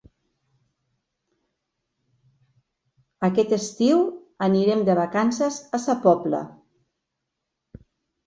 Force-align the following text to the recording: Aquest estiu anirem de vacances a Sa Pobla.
Aquest 3.27 3.53
estiu 3.57 4.01
anirem 4.47 4.81
de 4.89 4.95
vacances 5.03 5.59
a 5.79 5.83
Sa 5.87 5.97
Pobla. 6.07 6.41